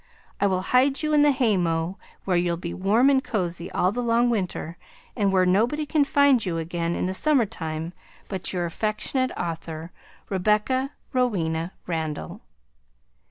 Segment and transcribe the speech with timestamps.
[0.39, 4.01] I will hide you in the haymow where you'll be warm and cosy all the
[4.01, 4.75] long winter
[5.15, 7.93] and where nobody can find you again in the summer time
[8.27, 9.91] but your affectionate author,
[10.27, 12.41] Rebecca Rowena Randall.